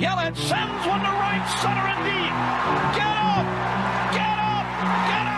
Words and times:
Yelich 0.00 0.34
sends 0.34 0.86
one 0.86 1.00
to 1.00 1.10
right 1.10 1.44
center 1.60 1.86
and 1.92 2.00
deep. 2.08 2.34
Get 2.96 3.16
up! 3.20 3.44
Get 4.16 4.38
up! 4.40 4.64
Get 5.10 5.26
out 5.26 5.29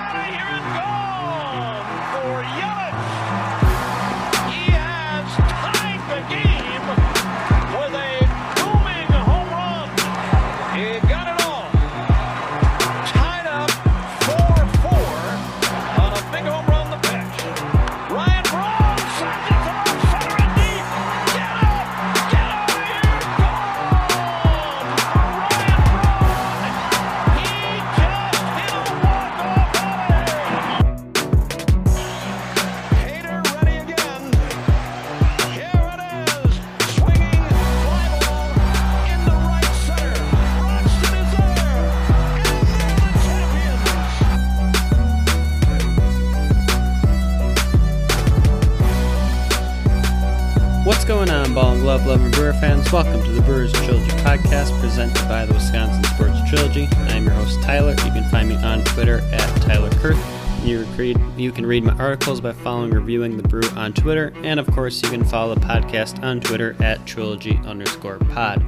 podcast 54.62 54.80
presented 54.80 55.28
by 55.28 55.44
the 55.44 55.54
Wisconsin 55.54 56.04
Sports 56.04 56.38
Trilogy. 56.48 56.88
I'm 57.08 57.24
your 57.24 57.32
host, 57.34 57.60
Tyler. 57.62 57.90
You 57.90 58.12
can 58.12 58.28
find 58.30 58.48
me 58.48 58.56
on 58.56 58.84
Twitter 58.84 59.18
at 59.32 59.62
Tyler 59.62 59.90
Kurth. 59.90 60.22
You, 60.64 60.84
read, 60.96 61.18
you 61.36 61.50
can 61.50 61.66
read 61.66 61.82
my 61.82 61.92
articles 61.94 62.40
by 62.40 62.52
following 62.52 62.92
reviewing 62.92 63.36
the 63.36 63.42
brew 63.42 63.68
on 63.74 63.92
Twitter, 63.92 64.32
and 64.44 64.60
of 64.60 64.70
course, 64.70 65.02
you 65.02 65.10
can 65.10 65.24
follow 65.24 65.54
the 65.54 65.60
podcast 65.60 66.22
on 66.22 66.40
Twitter 66.40 66.76
at 66.80 67.04
trilogy 67.06 67.58
underscore 67.64 68.18
pod. 68.18 68.64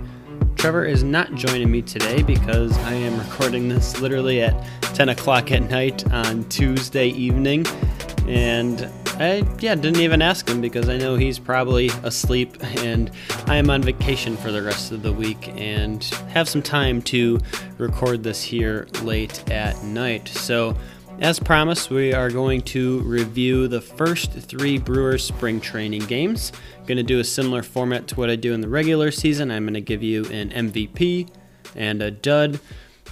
Trevor 0.56 0.84
is 0.84 1.04
not 1.04 1.32
joining 1.34 1.70
me 1.70 1.82
today 1.82 2.22
because 2.22 2.76
I 2.78 2.94
am 2.94 3.16
recording 3.18 3.68
this 3.68 4.00
literally 4.00 4.42
at 4.42 4.66
10 4.94 5.10
o'clock 5.10 5.52
at 5.52 5.70
night 5.70 6.10
on 6.12 6.44
Tuesday 6.48 7.08
evening. 7.08 7.66
And 8.26 8.90
I, 9.16 9.44
yeah, 9.60 9.76
didn't 9.76 10.00
even 10.00 10.20
ask 10.20 10.48
him 10.48 10.60
because 10.60 10.88
I 10.88 10.96
know 10.96 11.14
he's 11.14 11.38
probably 11.38 11.88
asleep 12.02 12.56
and 12.82 13.12
I 13.46 13.56
am 13.56 13.70
on 13.70 13.80
vacation 13.80 14.36
for 14.36 14.50
the 14.50 14.60
rest 14.60 14.90
of 14.90 15.04
the 15.04 15.12
week 15.12 15.52
and 15.56 16.02
have 16.30 16.48
some 16.48 16.62
time 16.62 17.00
to 17.02 17.38
record 17.78 18.24
this 18.24 18.42
here 18.42 18.88
late 19.02 19.48
at 19.52 19.80
night. 19.84 20.26
So, 20.26 20.76
as 21.20 21.38
promised, 21.38 21.90
we 21.90 22.12
are 22.12 22.28
going 22.28 22.62
to 22.62 22.98
review 23.02 23.68
the 23.68 23.80
first 23.80 24.32
three 24.32 24.78
Brewers 24.78 25.22
spring 25.22 25.60
training 25.60 26.06
games. 26.06 26.50
I'm 26.76 26.84
going 26.86 26.96
to 26.96 27.04
do 27.04 27.20
a 27.20 27.24
similar 27.24 27.62
format 27.62 28.08
to 28.08 28.16
what 28.16 28.30
I 28.30 28.36
do 28.36 28.52
in 28.52 28.60
the 28.60 28.68
regular 28.68 29.12
season. 29.12 29.52
I'm 29.52 29.62
going 29.62 29.74
to 29.74 29.80
give 29.80 30.02
you 30.02 30.24
an 30.26 30.50
MVP 30.50 31.30
and 31.76 32.02
a 32.02 32.10
dud. 32.10 32.58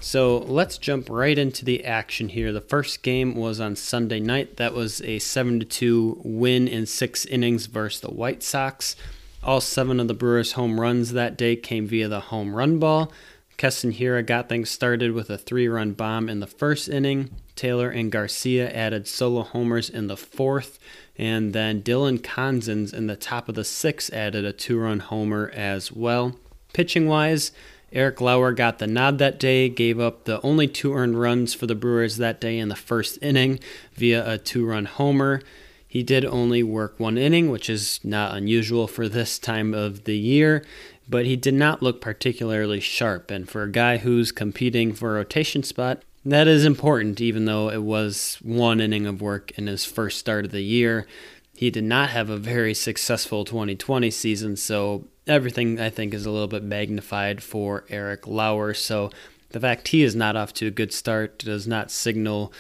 So 0.03 0.39
let's 0.39 0.79
jump 0.79 1.09
right 1.09 1.39
into 1.39 1.65
the 1.65 1.85
action 1.85 2.29
here. 2.29 2.53
The 2.53 2.61
first 2.61 3.05
game 3.05 3.37
was 3.37 3.61
on 3.61 3.77
Sunday 3.77 4.19
night. 4.19 4.57
That 4.57 4.75
was 4.75 5.01
a 5.03 5.21
7 5.21 5.61
2 5.61 6.23
win 6.25 6.67
in 6.67 6.87
six 6.87 7.25
innings 7.25 7.67
versus 7.67 8.01
the 8.01 8.11
White 8.11 8.43
Sox. 8.43 8.97
All 9.45 9.61
seven 9.61 10.01
of 10.01 10.09
the 10.09 10.15
Brewers' 10.15 10.53
home 10.53 10.81
runs 10.81 11.13
that 11.13 11.37
day 11.37 11.55
came 11.55 11.87
via 11.87 12.09
the 12.09 12.19
home 12.19 12.57
run 12.57 12.81
ball. 12.81 13.13
Keston 13.57 13.93
Hiura 13.93 14.27
got 14.27 14.49
things 14.49 14.71
started 14.71 15.13
with 15.13 15.31
a 15.31 15.39
three 15.39 15.69
run 15.69 15.93
bomb 15.93 16.29
in 16.29 16.41
the 16.41 16.49
first 16.49 16.89
inning. 16.89 17.31
Taylor 17.55 17.89
and 17.89 18.11
Garcia 18.11 18.69
added 18.73 19.07
solo 19.07 19.43
homers 19.43 19.89
in 19.89 20.09
the 20.09 20.17
fourth. 20.17 20.81
And 21.17 21.53
then 21.53 21.81
Dylan 21.81 22.21
Cozens 22.21 22.93
in 22.93 23.07
the 23.07 23.15
top 23.15 23.49
of 23.49 23.55
the 23.55 23.65
sixth 23.65 24.13
added 24.13 24.45
a 24.45 24.53
two 24.53 24.81
run 24.81 24.99
homer 24.99 25.49
as 25.55 25.93
well. 25.93 26.35
Pitching 26.73 27.07
wise, 27.07 27.53
Eric 27.93 28.21
Lauer 28.21 28.53
got 28.53 28.79
the 28.79 28.87
nod 28.87 29.19
that 29.19 29.39
day, 29.39 29.69
gave 29.69 30.01
up 30.01 30.25
the 30.25 30.41
only 30.43 30.67
two 30.67 30.95
earned 30.95 31.21
runs 31.21 31.53
for 31.53 31.67
the 31.67 31.75
Brewers 31.75 32.17
that 32.17 32.41
day 32.41 32.59
in 32.59 32.69
the 32.69 32.77
first 32.77 33.19
inning 33.21 33.61
via 33.95 34.29
a 34.29 34.39
two 34.39 34.65
run 34.65 34.87
homer. 34.87 35.43
He 35.87 36.03
did 36.03 36.25
only 36.25 36.63
work 36.63 36.99
one 36.99 37.19
inning, 37.19 37.51
which 37.51 37.69
is 37.69 38.01
not 38.03 38.35
unusual 38.35 38.87
for 38.87 39.11
this 39.11 39.39
time 39.39 39.75
of 39.75 40.05
the 40.05 40.17
year, 40.17 40.65
but 41.07 41.27
he 41.27 41.37
did 41.37 41.53
not 41.53 41.83
look 41.83 42.01
particularly 42.01 42.81
sharp. 42.81 43.31
And 43.31 43.47
for 43.47 43.65
a 43.65 43.71
guy 43.71 43.99
who's 43.99 44.33
competing 44.33 44.95
for 44.95 45.11
a 45.11 45.19
rotation 45.19 45.63
spot, 45.63 46.03
that 46.25 46.49
is 46.49 46.65
important, 46.65 47.21
even 47.21 47.45
though 47.45 47.69
it 47.69 47.83
was 47.83 48.39
one 48.41 48.81
inning 48.81 49.07
of 49.07 49.21
work 49.21 49.51
in 49.59 49.67
his 49.67 49.85
first 49.85 50.19
start 50.19 50.47
of 50.47 50.51
the 50.51 50.63
year. 50.63 51.07
He 51.55 51.71
did 51.71 51.85
not 51.85 52.09
have 52.11 52.31
a 52.31 52.39
very 52.39 52.73
successful 52.73 53.45
2020 53.45 54.11
season, 54.11 54.57
so 54.57 55.05
everything 55.27 55.81
I 55.81 55.91
think 55.91 56.15
is 56.15 56.27
a 56.27 56.31
little 56.31 56.49
bit 56.49 56.63
magnified 56.63 57.43
for 57.43 57.85
Eric 57.89 58.27
Lauer. 58.27 58.75
So 58.75 59.11
the 59.51 59.61
fact 59.61 59.89
he 59.89 60.03
is 60.03 60.17
not 60.17 60.37
off 60.37 60.53
to 60.55 60.67
a 60.67 60.71
good 60.71 60.93
start 60.93 61.39
does 61.39 61.67
not 61.67 61.91
signal 61.91 62.53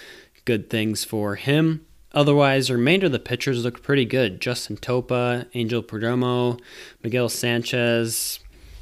good 0.44 0.70
things 0.70 1.04
for 1.04 1.36
him. 1.36 1.86
Otherwise, 2.14 2.68
the 2.68 2.74
remainder 2.74 3.06
of 3.06 3.12
the 3.12 3.18
pitchers 3.18 3.64
look 3.64 3.82
pretty 3.82 4.04
good. 4.04 4.40
Justin 4.40 4.76
Topa, 4.76 5.46
Angel 5.54 5.82
Perdomo, 5.82 6.60
Miguel 7.02 7.28
Sanchez, 7.28 8.38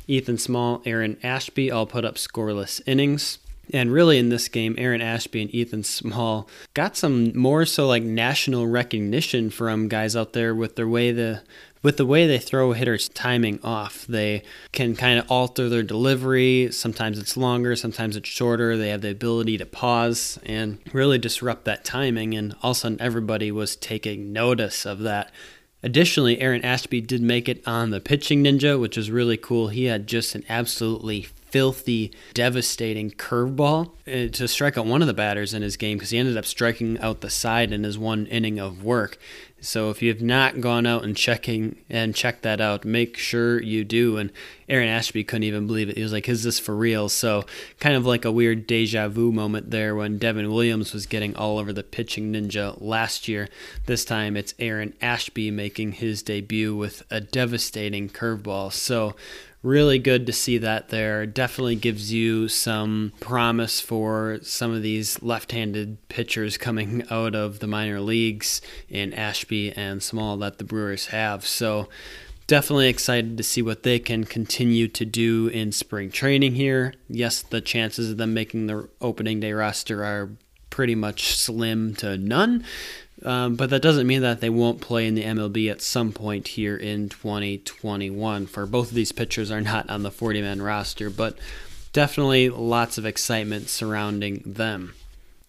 Ethan 0.08 0.38
Small, 0.38 0.82
Aaron 0.84 1.16
Ashby 1.22 1.70
all 1.70 1.86
put 1.86 2.04
up 2.04 2.16
scoreless 2.16 2.80
innings. 2.86 3.38
And 3.72 3.92
really, 3.92 4.18
in 4.18 4.30
this 4.30 4.48
game, 4.48 4.74
Aaron 4.78 5.00
Ashby 5.00 5.42
and 5.42 5.54
Ethan 5.54 5.84
Small 5.84 6.48
got 6.74 6.96
some 6.96 7.36
more 7.38 7.64
so 7.64 7.86
like 7.86 8.02
national 8.02 8.66
recognition 8.66 9.48
from 9.48 9.86
guys 9.86 10.16
out 10.16 10.32
there 10.32 10.52
with 10.52 10.74
their 10.74 10.88
way 10.88 11.12
the 11.12 11.42
with 11.82 11.96
the 11.96 12.06
way 12.06 12.26
they 12.26 12.38
throw 12.38 12.72
hitters 12.72 13.08
timing 13.08 13.58
off. 13.62 14.06
They 14.06 14.42
can 14.72 14.94
kind 14.94 15.18
of 15.18 15.30
alter 15.30 15.68
their 15.68 15.82
delivery. 15.82 16.70
Sometimes 16.72 17.18
it's 17.18 17.36
longer, 17.36 17.74
sometimes 17.76 18.16
it's 18.16 18.28
shorter. 18.28 18.76
They 18.76 18.90
have 18.90 19.00
the 19.00 19.10
ability 19.10 19.58
to 19.58 19.66
pause 19.66 20.38
and 20.44 20.78
really 20.92 21.18
disrupt 21.18 21.64
that 21.64 21.84
timing. 21.84 22.34
And 22.34 22.54
all 22.62 22.72
of 22.72 22.76
a 22.76 22.80
sudden, 22.80 23.00
everybody 23.00 23.50
was 23.50 23.76
taking 23.76 24.32
notice 24.32 24.84
of 24.84 25.00
that. 25.00 25.30
Additionally, 25.82 26.40
Aaron 26.40 26.62
Ashby 26.62 27.00
did 27.00 27.22
make 27.22 27.48
it 27.48 27.66
on 27.66 27.88
the 27.88 28.00
pitching 28.00 28.44
ninja, 28.44 28.78
which 28.78 28.98
is 28.98 29.10
really 29.10 29.38
cool. 29.38 29.68
He 29.68 29.86
had 29.86 30.06
just 30.06 30.34
an 30.34 30.44
absolutely 30.48 31.22
filthy, 31.50 32.12
devastating 32.34 33.10
curveball 33.10 33.90
uh, 34.06 34.30
to 34.30 34.46
strike 34.46 34.78
out 34.78 34.86
one 34.86 35.00
of 35.02 35.08
the 35.08 35.14
batters 35.14 35.52
in 35.52 35.62
his 35.62 35.76
game 35.76 35.96
because 35.96 36.10
he 36.10 36.18
ended 36.18 36.36
up 36.36 36.44
striking 36.44 36.98
out 37.00 37.22
the 37.22 37.30
side 37.30 37.72
in 37.72 37.82
his 37.82 37.98
one 37.98 38.26
inning 38.26 38.58
of 38.58 38.84
work. 38.84 39.18
So 39.60 39.90
if 39.90 40.02
you 40.02 40.08
have 40.10 40.22
not 40.22 40.60
gone 40.60 40.86
out 40.86 41.04
and 41.04 41.16
checking 41.16 41.76
and 41.88 42.14
checked 42.14 42.42
that 42.42 42.60
out, 42.60 42.84
make 42.84 43.16
sure 43.16 43.62
you 43.62 43.84
do. 43.84 44.16
And 44.16 44.32
Aaron 44.68 44.88
Ashby 44.88 45.24
couldn't 45.24 45.42
even 45.42 45.66
believe 45.66 45.88
it. 45.88 45.96
He 45.96 46.02
was 46.02 46.12
like, 46.12 46.28
"Is 46.28 46.42
this 46.42 46.58
for 46.58 46.74
real?" 46.74 47.08
So 47.08 47.44
kind 47.78 47.94
of 47.94 48.06
like 48.06 48.24
a 48.24 48.32
weird 48.32 48.66
deja 48.66 49.08
vu 49.08 49.32
moment 49.32 49.70
there 49.70 49.94
when 49.94 50.18
Devin 50.18 50.50
Williams 50.50 50.92
was 50.92 51.06
getting 51.06 51.36
all 51.36 51.58
over 51.58 51.72
the 51.72 51.82
pitching 51.82 52.32
ninja 52.32 52.80
last 52.80 53.28
year. 53.28 53.48
This 53.86 54.04
time 54.04 54.36
it's 54.36 54.54
Aaron 54.58 54.94
Ashby 55.02 55.50
making 55.50 55.92
his 55.92 56.22
debut 56.22 56.74
with 56.74 57.02
a 57.10 57.20
devastating 57.20 58.08
curveball. 58.08 58.72
So 58.72 59.14
really 59.62 59.98
good 59.98 60.26
to 60.26 60.32
see 60.32 60.58
that 60.58 60.88
there. 60.88 61.26
Definitely 61.26 61.76
gives 61.76 62.12
you 62.12 62.48
some 62.48 63.12
promise 63.20 63.80
for 63.80 64.38
some 64.42 64.72
of 64.72 64.82
these 64.82 65.22
left 65.22 65.52
handed 65.52 65.96
pitchers 66.08 66.56
coming 66.56 67.04
out 67.10 67.34
of 67.34 67.60
the 67.60 67.66
minor 67.66 68.00
leagues 68.00 68.60
in 68.88 69.12
Ashby 69.12 69.72
and 69.72 70.02
Small 70.02 70.36
that 70.38 70.58
the 70.58 70.64
Brewers 70.64 71.06
have. 71.06 71.46
So, 71.46 71.88
definitely 72.46 72.88
excited 72.88 73.36
to 73.36 73.44
see 73.44 73.62
what 73.62 73.84
they 73.84 74.00
can 74.00 74.24
continue 74.24 74.88
to 74.88 75.04
do 75.04 75.46
in 75.48 75.70
spring 75.70 76.10
training 76.10 76.56
here. 76.56 76.94
Yes, 77.08 77.42
the 77.42 77.60
chances 77.60 78.10
of 78.10 78.16
them 78.16 78.34
making 78.34 78.66
the 78.66 78.88
opening 79.00 79.38
day 79.38 79.52
roster 79.52 80.04
are 80.04 80.30
pretty 80.70 80.94
much 80.94 81.36
slim 81.36 81.94
to 81.96 82.16
none. 82.16 82.64
Um, 83.24 83.56
but 83.56 83.70
that 83.70 83.82
doesn't 83.82 84.06
mean 84.06 84.22
that 84.22 84.40
they 84.40 84.50
won't 84.50 84.80
play 84.80 85.06
in 85.06 85.14
the 85.14 85.24
MLB 85.24 85.70
at 85.70 85.82
some 85.82 86.12
point 86.12 86.48
here 86.48 86.76
in 86.76 87.08
2021. 87.08 88.46
For 88.46 88.66
both 88.66 88.88
of 88.88 88.94
these 88.94 89.12
pitchers 89.12 89.50
are 89.50 89.60
not 89.60 89.88
on 89.90 90.02
the 90.02 90.10
40 90.10 90.42
man 90.42 90.62
roster, 90.62 91.10
but 91.10 91.38
definitely 91.92 92.48
lots 92.48 92.98
of 92.98 93.04
excitement 93.04 93.68
surrounding 93.68 94.42
them. 94.46 94.94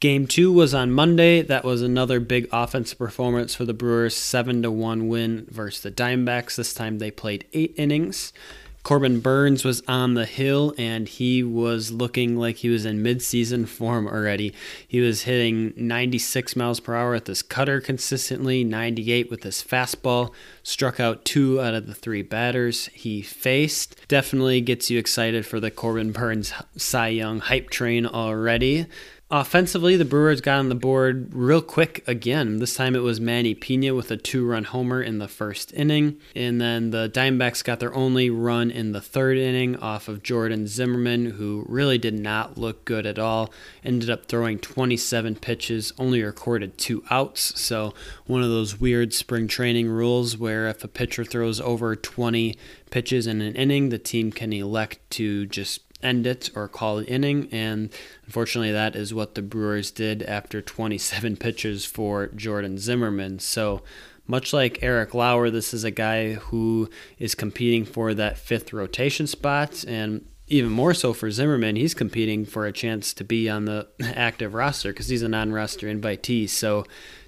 Game 0.02 0.26
two 0.26 0.52
was 0.52 0.74
on 0.74 0.92
Monday. 0.92 1.44
That 1.44 1.64
was 1.64 1.84
another 1.84 2.20
big 2.20 2.50
offensive 2.52 2.98
performance 2.98 3.54
for 3.54 3.66
the 3.66 3.74
Brewers, 3.74 4.16
seven 4.16 4.64
to 4.64 4.72
one 4.72 5.08
win 5.08 5.46
versus 5.50 5.84
the 5.84 5.92
Diamondbacks. 5.92 6.56
This 6.56 6.74
time 6.74 6.98
they 6.98 7.12
played 7.12 7.46
eight 7.54 7.76
innings. 7.78 8.34
Corbin 8.84 9.20
Burnes 9.20 9.64
was 9.64 9.82
on 9.88 10.16
the 10.16 10.26
hill 10.26 10.74
and 10.78 11.08
he 11.08 11.44
was 11.44 11.92
looking 11.92 12.36
like 12.36 12.58
he 12.58 12.70
was 12.70 12.86
in 12.86 13.04
midseason 13.04 13.68
form 13.68 14.08
already. 14.08 14.54
He 14.88 15.00
was 15.00 15.24
hitting 15.24 15.74
96 15.76 16.56
miles 16.56 16.80
per 16.80 16.96
hour 16.96 17.12
with 17.12 17.28
his 17.28 17.44
cutter 17.44 17.80
consistently, 17.80 18.64
98 18.64 19.30
with 19.30 19.44
his 19.44 19.64
fastball, 19.64 20.32
struck 20.64 21.00
out 21.00 21.26
two 21.26 21.62
out 21.62 21.74
of 21.74 21.88
the 21.88 21.94
three 21.94 22.24
batters 22.24 22.88
he 22.88 23.22
faced. 23.22 23.96
Definitely 24.08 24.62
gets 24.62 24.90
you 24.90 24.98
excited 24.98 25.46
for 25.46 25.60
the 25.60 25.72
Corbin 25.72 26.12
Burnes 26.12 26.54
Cy 26.76 27.10
Young 27.10 27.40
hype 27.40 27.70
train 27.70 28.06
already. 28.06 28.88
Offensively, 29.34 29.96
the 29.96 30.04
Brewers 30.04 30.42
got 30.42 30.60
on 30.60 30.68
the 30.68 30.76
board 30.76 31.34
real 31.34 31.62
quick 31.62 32.04
again. 32.06 32.60
This 32.60 32.76
time 32.76 32.98
it 32.98 33.02
was 33.02 33.22
Manny 33.22 33.56
Pena 33.56 33.96
with 33.96 34.12
a 34.12 34.18
two 34.18 34.46
run 34.46 34.66
homer 34.66 35.02
in 35.02 35.20
the 35.20 35.30
first 35.30 35.72
inning. 35.74 36.18
And 36.36 36.60
then 36.60 36.90
the 36.90 37.10
Diamondbacks 37.10 37.64
got 37.64 37.80
their 37.80 37.96
only 37.96 38.30
run 38.30 38.70
in 38.70 38.92
the 38.92 39.00
third 39.00 39.38
inning 39.38 39.78
off 39.78 40.10
of 40.10 40.22
Jordan 40.22 40.68
Zimmermann, 40.68 41.28
who 41.28 41.66
really 41.70 41.98
did 41.98 42.14
not 42.14 42.58
look 42.58 42.84
good 42.84 43.06
at 43.06 43.18
all. 43.18 43.54
Ended 43.86 44.10
up 44.10 44.26
throwing 44.26 44.60
27 44.60 45.38
pitches, 45.38 45.94
only 45.98 46.22
recorded 46.22 46.78
two 46.78 47.02
outs. 47.10 47.58
So, 47.58 47.94
one 48.26 48.44
of 48.44 48.50
those 48.50 48.82
weird 48.82 49.14
spring 49.14 49.48
training 49.48 49.88
rules 49.88 50.38
where 50.38 50.68
if 50.68 50.84
a 50.84 50.90
pitcher 50.90 51.24
throws 51.24 51.62
over 51.62 51.96
20 51.96 52.58
pitches 52.90 53.28
in 53.28 53.40
an 53.40 53.56
inning, 53.56 53.88
the 53.90 53.98
team 53.98 54.34
can 54.34 54.52
elect 54.52 55.00
to 55.12 55.46
just 55.46 55.80
end 56.04 56.28
it 56.28 56.50
or 56.56 56.68
call 56.68 57.00
it 57.00 57.10
inning. 57.10 57.48
And 57.52 57.90
unfortunately, 58.26 58.72
that 58.72 58.96
is 58.96 59.14
what 59.14 59.36
the 59.36 59.42
Brewers 59.42 59.92
did 59.92 60.24
after 60.24 60.62
27 60.62 61.36
pitches 61.38 61.86
for 61.86 62.28
Jordan 62.28 62.78
Zimmermann. 62.78 63.40
So, 63.40 63.82
much 64.28 64.54
like 64.54 64.82
Eric 64.82 65.14
Lauer, 65.14 65.50
this 65.50 65.74
is 65.74 65.84
a 65.84 65.92
guy 65.92 66.34
who 66.34 66.90
is 67.20 67.36
competing 67.36 67.84
for 67.86 68.14
that 68.14 68.38
fifth 68.38 68.72
rotation 68.72 69.28
spot. 69.28 69.84
And 69.86 70.26
even 70.48 70.72
more 70.72 70.94
so 70.94 71.12
for 71.14 71.32
Zimmermann, 71.32 71.76
he's 71.76 71.94
competing 71.94 72.46
for 72.46 72.66
a 72.66 72.72
chance 72.72 73.14
to 73.16 73.24
be 73.24 73.50
on 73.50 73.66
the 73.66 73.88
active 74.02 74.54
roster 74.54 74.92
because 74.92 75.10
he's 75.10 75.24
a 75.24 75.30
non 75.30 75.52
roster 75.52 75.88
invitee. 75.88 76.48
So, 76.50 76.86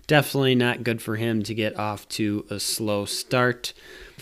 definitely 0.08 0.56
not 0.56 0.84
good 0.84 1.02
for 1.02 1.16
him 1.16 1.44
to 1.44 1.54
get 1.54 1.78
off 1.78 2.08
to 2.10 2.46
a 2.50 2.60
slow 2.60 3.06
start. 3.06 3.74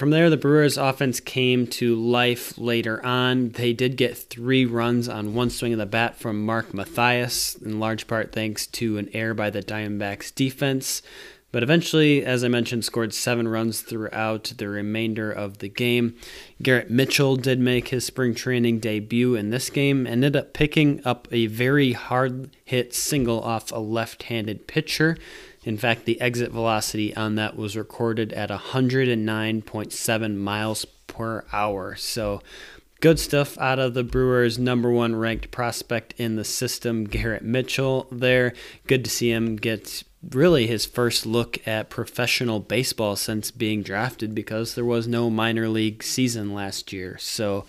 From 0.02 0.10
there, 0.10 0.32
the 0.32 0.36
Brewers' 0.36 0.80
offense 0.80 1.20
came 1.20 1.68
to 1.68 1.94
life 1.94 2.58
later 2.58 3.06
on. 3.06 3.50
They 3.50 3.72
did 3.72 3.98
get 3.98 4.18
three 4.18 4.66
runs 4.66 5.08
on 5.08 5.36
one 5.36 5.52
swing 5.52 5.74
of 5.74 5.78
the 5.78 5.86
bat 5.86 6.16
from 6.16 6.44
Mark 6.44 6.74
Mathias, 6.74 7.54
in 7.54 7.80
large 7.80 8.08
part 8.08 8.32
thanks 8.32 8.66
to 8.66 8.98
an 8.98 9.12
error 9.14 9.36
by 9.36 9.52
the 9.52 9.62
Diamondbacks 9.62 10.34
defense. 10.34 11.04
But 11.52 11.62
eventually, 11.62 12.26
as 12.26 12.44
I 12.44 12.48
mentioned, 12.48 12.84
scored 12.84 13.14
seven 13.14 13.48
runs 13.48 13.82
throughout 13.82 14.54
the 14.58 14.70
remainder 14.70 15.32
of 15.32 15.60
the 15.60 15.70
game. 15.70 16.16
Garrett 16.64 16.90
Mitchell 16.90 17.36
did 17.36 17.60
make 17.60 17.90
his 17.90 18.04
spring 18.04 18.34
training 18.34 18.80
debut 18.80 19.36
in 19.36 19.52
this 19.52 19.70
game, 19.70 20.08
ended 20.08 20.36
up 20.36 20.54
picking 20.54 21.00
up 21.06 21.28
a 21.32 21.46
very 21.46 21.92
hard 21.92 22.58
hit 22.66 22.96
single 22.96 23.40
off 23.44 23.72
a 23.72 23.78
left 23.78 24.24
handed 24.24 24.66
pitcher. 24.66 25.16
In 25.64 25.78
fact, 25.78 26.06
the 26.06 26.20
exit 26.20 26.52
velocity 26.52 27.16
on 27.16 27.36
that 27.36 27.56
was 27.56 27.78
recorded 27.78 28.34
at 28.34 28.50
109.7 28.50 30.38
miles 30.38 30.86
per 31.08 31.46
hour. 31.54 31.96
So, 31.96 32.42
good 33.00 33.20
stuff 33.20 33.58
out 33.60 33.78
of 33.78 33.94
the 33.94 34.04
Brewers' 34.04 34.58
number 34.58 34.92
one 34.92 35.16
ranked 35.16 35.52
prospect 35.52 36.16
in 36.18 36.36
the 36.36 36.44
system, 36.44 37.04
Garrett 37.04 37.44
Mitchell. 37.44 38.08
There, 38.12 38.54
good 38.88 39.04
to 39.04 39.12
see 39.12 39.32
him 39.32 39.56
get 39.56 40.04
really 40.32 40.66
his 40.68 40.86
first 40.86 41.26
look 41.26 41.68
at 41.68 41.90
professional 41.90 42.60
baseball 42.60 43.16
since 43.16 43.52
being 43.52 43.84
drafted 43.84 44.34
because 44.34 44.74
there 44.74 44.86
was 44.86 45.08
no 45.08 45.30
minor 45.30 45.68
league 45.68 46.02
season 46.02 46.56
last 46.56 46.92
year. 46.92 47.18
So, 47.20 47.66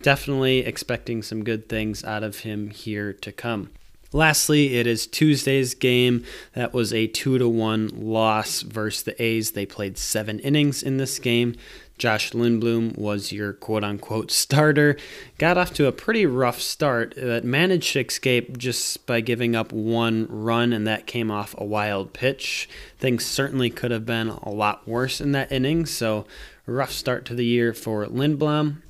definitely 0.00 0.58
expecting 0.58 1.22
some 1.22 1.42
good 1.42 1.68
things 1.68 2.04
out 2.04 2.22
of 2.22 2.40
him 2.40 2.70
here 2.70 3.12
to 3.12 3.32
come. 3.32 3.70
Lastly, 4.12 4.76
it 4.76 4.86
is 4.86 5.06
Tuesday's 5.06 5.74
game. 5.74 6.24
That 6.54 6.74
was 6.74 6.92
a 6.92 7.06
2 7.06 7.38
to 7.38 7.48
1 7.48 7.90
loss 7.94 8.60
versus 8.60 9.04
the 9.04 9.22
A's. 9.22 9.52
They 9.52 9.66
played 9.66 9.96
seven 9.96 10.38
innings 10.40 10.82
in 10.82 10.98
this 10.98 11.18
game. 11.18 11.56
Josh 12.02 12.32
Lindblom 12.32 12.98
was 12.98 13.30
your 13.30 13.52
quote 13.52 13.84
unquote 13.84 14.30
starter. 14.30 14.96
Got 15.38 15.56
off 15.56 15.72
to 15.74 15.86
a 15.86 15.92
pretty 15.92 16.26
rough 16.26 16.60
start, 16.60 17.14
but 17.16 17.44
managed 17.44 17.92
to 17.92 18.00
escape 18.00 18.58
just 18.58 19.06
by 19.06 19.20
giving 19.20 19.54
up 19.54 19.72
one 19.72 20.26
run, 20.28 20.72
and 20.72 20.86
that 20.86 21.06
came 21.06 21.30
off 21.30 21.54
a 21.56 21.64
wild 21.64 22.12
pitch. 22.12 22.68
Things 22.98 23.24
certainly 23.24 23.70
could 23.70 23.92
have 23.92 24.04
been 24.04 24.28
a 24.28 24.50
lot 24.50 24.86
worse 24.88 25.20
in 25.20 25.32
that 25.32 25.52
inning, 25.52 25.86
so 25.86 26.26
rough 26.66 26.90
start 26.90 27.24
to 27.26 27.34
the 27.34 27.46
year 27.46 27.72
for 27.72 28.04
Lindblom. 28.06 28.82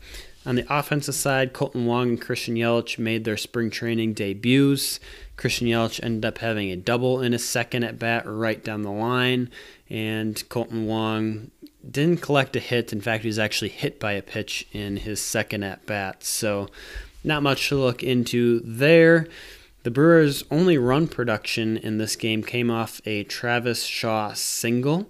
On 0.44 0.56
the 0.56 0.66
offensive 0.68 1.14
side, 1.14 1.52
Kolten 1.52 1.84
Wong 1.84 2.10
and 2.10 2.20
Christian 2.20 2.56
Yelich 2.56 2.98
made 2.98 3.24
their 3.24 3.36
spring 3.36 3.70
training 3.70 4.14
debuts. 4.14 4.98
Christian 5.36 5.68
Yelich 5.68 6.02
ended 6.02 6.24
up 6.24 6.38
having 6.38 6.70
a 6.70 6.76
double 6.76 7.20
in 7.20 7.32
his 7.32 7.48
second 7.48 7.84
at 7.84 7.98
bat 7.98 8.24
right 8.26 8.62
down 8.62 8.82
the 8.82 8.90
line, 8.90 9.50
and 9.88 10.34
Kolten 10.48 10.86
Wong 10.86 11.52
didn't 11.88 12.22
collect 12.22 12.56
a 12.56 12.60
hit. 12.60 12.92
In 12.92 13.00
fact, 13.00 13.22
he 13.22 13.28
was 13.28 13.38
actually 13.38 13.68
hit 13.68 14.00
by 14.00 14.12
a 14.12 14.22
pitch 14.22 14.66
in 14.72 14.96
his 14.98 15.20
second 15.20 15.62
at 15.62 15.86
bat. 15.86 16.24
So, 16.24 16.68
not 17.22 17.42
much 17.42 17.68
to 17.68 17.76
look 17.76 18.02
into 18.02 18.60
there. 18.64 19.28
The 19.84 19.90
Brewers' 19.90 20.44
only 20.50 20.78
run 20.78 21.06
production 21.08 21.76
in 21.76 21.98
this 21.98 22.16
game 22.16 22.42
came 22.42 22.70
off 22.70 23.00
a 23.04 23.24
Travis 23.24 23.84
Shaw 23.84 24.32
single. 24.32 25.08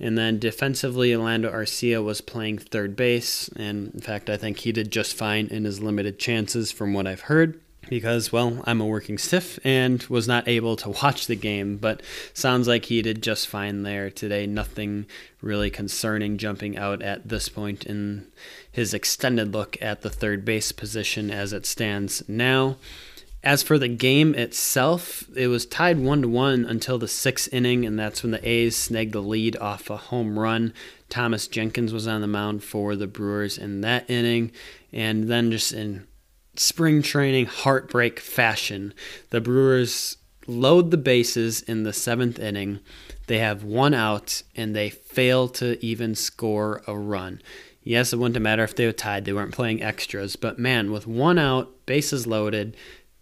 And 0.00 0.18
then 0.18 0.38
defensively, 0.38 1.14
Orlando 1.14 1.50
Arcia 1.50 2.02
was 2.02 2.20
playing 2.20 2.58
third 2.58 2.96
base. 2.96 3.48
And 3.56 3.94
in 3.94 4.00
fact, 4.00 4.28
I 4.28 4.36
think 4.36 4.58
he 4.58 4.72
did 4.72 4.90
just 4.90 5.16
fine 5.16 5.46
in 5.46 5.64
his 5.64 5.80
limited 5.80 6.18
chances 6.18 6.72
from 6.72 6.92
what 6.92 7.06
I've 7.06 7.22
heard 7.22 7.60
because, 7.88 8.32
well, 8.32 8.62
I'm 8.64 8.80
a 8.80 8.86
working 8.86 9.18
stiff 9.18 9.58
and 9.64 10.02
was 10.04 10.26
not 10.26 10.48
able 10.48 10.76
to 10.76 10.90
watch 11.02 11.26
the 11.26 11.36
game, 11.36 11.76
but 11.76 12.02
sounds 12.32 12.68
like 12.68 12.86
he 12.86 13.02
did 13.02 13.22
just 13.22 13.48
fine 13.48 13.82
there 13.82 14.10
today. 14.10 14.46
Nothing 14.46 15.06
really 15.40 15.70
concerning 15.70 16.38
jumping 16.38 16.76
out 16.76 17.02
at 17.02 17.28
this 17.28 17.48
point 17.48 17.84
in 17.84 18.26
his 18.70 18.94
extended 18.94 19.52
look 19.52 19.76
at 19.80 20.02
the 20.02 20.10
third 20.10 20.44
base 20.44 20.72
position 20.72 21.30
as 21.30 21.52
it 21.52 21.66
stands 21.66 22.22
now. 22.28 22.76
As 23.44 23.62
for 23.62 23.78
the 23.78 23.88
game 23.88 24.34
itself, 24.34 25.24
it 25.36 25.48
was 25.48 25.66
tied 25.66 26.00
1 26.00 26.22
to 26.22 26.28
1 26.28 26.64
until 26.64 26.96
the 26.96 27.06
sixth 27.06 27.52
inning, 27.52 27.84
and 27.84 27.98
that's 27.98 28.22
when 28.22 28.32
the 28.32 28.48
A's 28.48 28.74
snagged 28.74 29.12
the 29.12 29.20
lead 29.20 29.54
off 29.58 29.90
a 29.90 29.98
home 29.98 30.38
run. 30.38 30.72
Thomas 31.10 31.46
Jenkins 31.46 31.92
was 31.92 32.08
on 32.08 32.22
the 32.22 32.26
mound 32.26 32.64
for 32.64 32.96
the 32.96 33.06
Brewers 33.06 33.58
in 33.58 33.82
that 33.82 34.08
inning, 34.08 34.50
and 34.94 35.28
then 35.28 35.50
just 35.50 35.74
in 35.74 36.06
spring 36.56 37.02
training 37.02 37.44
heartbreak 37.44 38.18
fashion, 38.18 38.94
the 39.28 39.42
Brewers 39.42 40.16
load 40.46 40.90
the 40.90 40.96
bases 40.96 41.60
in 41.60 41.82
the 41.82 41.92
seventh 41.92 42.38
inning. 42.38 42.80
They 43.26 43.40
have 43.40 43.62
one 43.62 43.92
out, 43.92 44.42
and 44.56 44.74
they 44.74 44.88
fail 44.88 45.48
to 45.48 45.84
even 45.84 46.14
score 46.14 46.82
a 46.86 46.96
run. 46.96 47.42
Yes, 47.82 48.14
it 48.14 48.18
wouldn't 48.18 48.42
matter 48.42 48.64
if 48.64 48.74
they 48.74 48.86
were 48.86 48.92
tied. 48.92 49.26
They 49.26 49.34
weren't 49.34 49.52
playing 49.52 49.82
extras. 49.82 50.36
But 50.36 50.58
man, 50.58 50.90
with 50.90 51.06
one 51.06 51.38
out, 51.38 51.84
bases 51.84 52.26
loaded, 52.26 52.74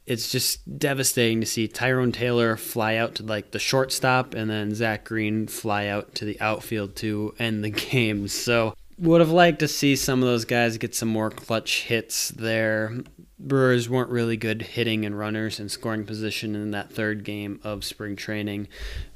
it's 0.06 0.30
just 0.30 0.78
devastating 0.78 1.40
to 1.40 1.47
see 1.47 1.68
Tyrone 1.68 2.12
Taylor 2.12 2.56
fly 2.56 2.97
out 2.97 3.14
to 3.16 3.23
like 3.23 3.52
the 3.52 3.59
shortstop 3.59 4.35
and 4.35 4.50
then 4.50 4.75
Zach 4.75 5.04
Green 5.04 5.47
fly 5.47 5.87
out 5.87 6.14
to 6.16 6.25
the 6.25 6.40
outfield 6.40 6.97
to 6.97 7.35
end 7.38 7.64
the 7.64 7.71
game. 7.90 8.28
So 8.28 8.75
would 8.99 9.21
have 9.21 9.30
liked 9.30 9.61
to 9.61 9.68
see 9.68 9.97
some 9.97 10.23
of 10.23 10.28
those 10.28 10.44
guys 10.44 10.78
get 10.78 10.94
some 10.94 11.09
more 11.09 11.30
clutch 11.30 11.85
hits 11.85 12.28
there. 12.30 12.92
Brewers 13.38 13.88
weren't 13.88 14.11
really 14.11 14.37
good 14.37 14.62
hitting 14.62 15.04
and 15.04 15.18
runners 15.18 15.59
and 15.59 15.71
scoring 15.71 16.04
position 16.04 16.54
in 16.54 16.71
that 16.71 16.92
third 16.92 17.25
game 17.25 17.61
of 17.64 17.85
spring 17.85 18.14
training, 18.14 18.68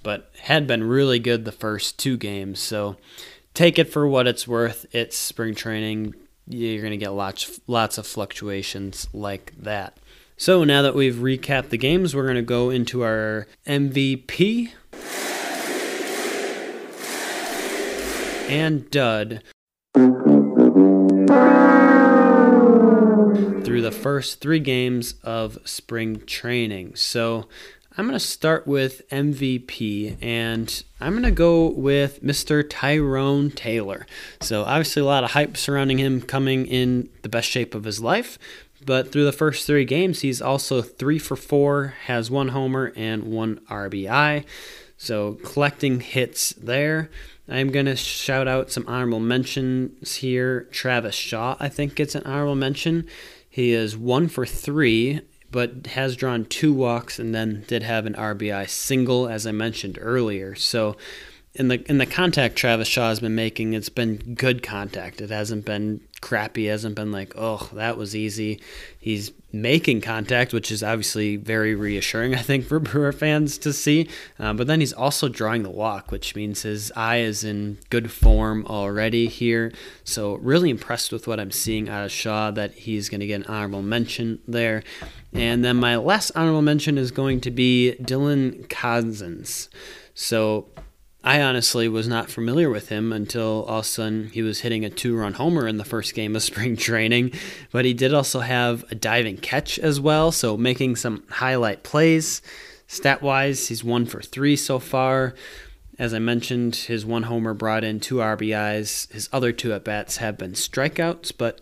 but 0.03 0.33
had 0.41 0.67
been 0.67 0.83
really 0.83 1.21
good 1.21 1.45
the 1.45 1.53
first 1.53 1.99
two 1.99 2.17
games. 2.17 2.59
So 2.59 2.97
take 3.55 3.79
it 3.79 3.93
for 3.93 4.09
what 4.09 4.27
it's 4.27 4.49
worth. 4.49 4.87
It's 4.93 5.17
spring 5.17 5.55
training. 5.55 6.15
You're 6.49 6.83
going 6.83 6.91
to 6.93 6.97
get 6.97 7.13
lots 7.13 7.61
lots 7.67 7.99
of 7.99 8.07
fluctuations 8.07 9.09
like 9.13 9.53
that. 9.59 9.99
So 10.39 10.65
now 10.65 10.83
that 10.83 10.95
we've 10.95 11.15
recapped 11.15 11.71
the 11.71 11.79
games, 11.79 12.15
we're 12.15 12.25
going 12.25 12.37
to 12.37 12.43
go 12.43 12.69
into 12.69 13.03
our 13.03 13.47
MVP 13.67 14.73
and 18.47 18.91
dud 18.91 19.43
through 23.65 23.81
the 23.81 23.91
first 23.91 24.43
three 24.43 24.61
games 24.61 25.15
of 25.23 25.59
spring 25.65 26.21
training. 26.27 26.97
So 26.97 27.49
I'm 27.99 28.05
going 28.05 28.13
to 28.13 28.21
start 28.21 28.67
with 28.67 29.09
MVP 29.09 30.19
and 30.21 30.85
I'm 31.01 31.13
going 31.13 31.23
to 31.23 31.31
go 31.31 31.71
with 31.71 32.23
Mr. 32.23 32.63
Tyrone 32.69 33.51
Taylor. 33.51 34.07
So, 34.43 34.65
obviously, 34.65 35.01
a 35.01 35.07
lot 35.07 35.25
of 35.25 35.31
hype 35.31 35.57
surrounding 35.57 35.99
him 35.99 36.21
coming 36.21 36.67
in 36.67 37.09
the 37.23 37.31
best 37.31 37.49
shape 37.49 37.75
of 37.75 37.85
his 37.85 38.03
life, 38.03 38.39
but 38.87 39.11
through 39.11 39.25
the 39.25 39.33
first 39.33 39.67
three 39.67 39.85
games, 39.85 40.21
he's 40.21 40.41
also 40.41 40.81
three 40.81 41.19
for 41.19 41.37
four, 41.37 41.95
has 42.07 42.31
one 42.31 42.49
homer 42.49 42.93
and 42.97 43.25
one 43.25 43.59
RBI. 43.69 44.45
So 44.97 45.35
collecting 45.43 46.01
hits 46.01 46.53
there. 46.53 47.11
I'm 47.49 47.71
going 47.71 47.87
to 47.87 47.97
shout 47.97 48.49
out 48.49 48.71
some 48.71 48.87
honorable 48.89 49.21
mentions 49.21 50.17
here. 50.17 50.63
Travis 50.71 51.15
Shaw, 51.15 51.57
I 51.61 51.69
think, 51.69 51.97
gets 51.97 52.15
an 52.15 52.23
honorable 52.25 52.55
mention. 52.55 53.07
He 53.49 53.73
is 53.73 53.97
one 53.97 54.29
for 54.29 54.47
three, 54.47 55.21
but 55.51 55.89
has 55.89 56.17
drawn 56.17 56.45
two 56.45 56.73
walks 56.73 57.19
and 57.19 57.35
then 57.35 57.65
did 57.67 57.83
have 57.83 58.07
an 58.07 58.15
RBI 58.15 58.69
single, 58.69 59.29
as 59.29 59.47
I 59.47 59.53
mentioned 59.53 59.99
earlier. 60.01 60.55
So, 60.55 60.97
in 61.57 61.69
the 61.69 61.83
in 61.91 61.99
the 61.99 62.07
contact 62.07 62.57
Travis 62.57 62.87
Shaw 62.87 63.09
has 63.09 63.21
been 63.21 63.35
making, 63.35 63.73
it's 63.73 63.89
been 63.89 64.17
good 64.35 64.63
contact. 64.63 65.21
It 65.21 65.31
hasn't 65.31 65.65
been 65.65 66.01
crappy. 66.21 66.69
It 66.69 66.73
hasn't 66.73 66.95
been 66.95 67.13
like, 67.13 67.33
oh, 67.37 67.71
that 67.73 67.97
was 67.97 68.15
easy. 68.15 68.61
He's 68.99 69.33
making 69.53 70.03
contact, 70.03 70.53
which 70.53 70.71
is 70.71 70.83
obviously 70.83 71.37
very 71.37 71.75
reassuring, 71.75 72.35
I 72.35 72.43
think, 72.43 72.65
for 72.69 72.79
Brewer 72.79 73.13
fans 73.13 73.57
to 73.59 73.73
see. 73.73 74.09
Uh, 74.39 74.53
but 74.53 74.67
then 74.67 74.81
he's 74.81 74.93
also 74.93 75.29
drawing 75.29 75.63
the 75.63 75.71
walk, 75.71 76.11
which 76.11 76.37
means 76.37 76.63
his 76.63 76.93
eye 76.95 77.19
is 77.19 77.43
in 77.43 77.79
good 77.89 78.11
form 78.11 78.67
already 78.67 79.27
here. 79.27 79.73
So 80.05 80.35
really 80.37 80.69
impressed 80.69 81.11
with 81.11 81.27
what 81.27 81.41
I'm 81.41 81.51
seeing 81.51 81.89
out 81.89 82.05
of 82.05 82.13
Shaw. 82.13 82.51
That 82.51 82.75
he's 82.75 83.09
going 83.09 83.21
to 83.21 83.27
get 83.27 83.41
an 83.43 83.47
honorable 83.47 83.83
mention 83.83 84.41
there. 84.47 84.83
And 85.33 85.65
then 85.65 85.77
my 85.77 85.97
last 85.97 86.33
honorable 86.35 86.63
mention 86.63 86.99
is 86.99 87.11
going 87.11 87.41
to 87.43 87.51
be 87.51 87.97
Dylan 88.01 88.69
Cozens. 88.69 89.69
So 90.15 90.69
I 91.27 91.43
honestly 91.43 91.89
was 91.89 92.07
not 92.07 92.31
familiar 92.31 92.71
with 92.71 92.89
him 92.89 93.13
until 93.13 93.65
all 93.65 93.81
of 93.81 93.85
a 93.85 93.89
sudden 93.89 94.29
he 94.29 94.43
was 94.43 94.61
hitting 94.61 94.85
a 94.85 94.91
two 94.91 95.17
run 95.17 95.33
homer 95.33 95.67
in 95.67 95.77
the 95.77 95.85
first 95.85 96.15
game 96.15 96.37
of 96.37 96.43
spring 96.45 96.77
training. 96.77 97.33
But 97.73 97.85
he 97.85 97.95
did 97.95 98.15
also 98.15 98.41
have 98.41 98.85
a 98.93 98.95
diving 98.95 99.39
catch 99.39 99.77
as 99.81 99.99
well, 99.99 100.31
so 100.31 100.57
making 100.57 100.95
some 100.95 101.25
highlight 101.29 101.83
plays. 101.83 102.43
Stat 102.87 103.23
wise, 103.23 103.67
he's 103.67 103.83
one 103.83 104.07
for 104.07 104.23
three 104.23 104.55
so 104.55 104.79
far. 104.79 105.35
As 105.99 106.15
I 106.15 106.21
mentioned, 106.21 106.77
his 106.77 107.05
one 107.05 107.25
homer 107.25 107.55
brought 107.55 107.83
in 107.83 107.99
two 107.99 108.17
RBIs. 108.17 109.11
His 109.11 109.29
other 109.33 109.51
two 109.51 109.73
at 109.73 109.83
bats 109.83 110.19
have 110.19 110.39
been 110.39 110.53
strikeouts, 110.53 111.33
but 111.37 111.61